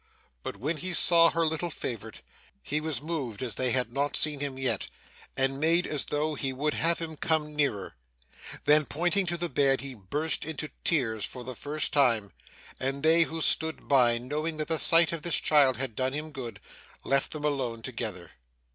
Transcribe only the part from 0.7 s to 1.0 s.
he